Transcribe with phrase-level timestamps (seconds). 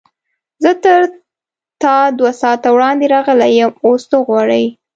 [0.63, 1.01] زه تر
[1.81, 4.65] تا دوه ساعته وړاندې راغلی یم، اوس څه غواړې؟